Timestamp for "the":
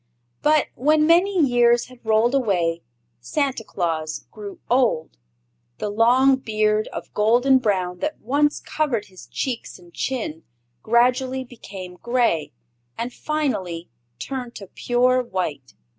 5.77-5.91